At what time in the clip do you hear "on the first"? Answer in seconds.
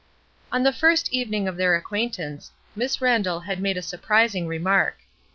0.51-1.13